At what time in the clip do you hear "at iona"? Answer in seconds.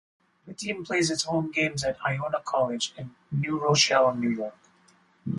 1.83-2.41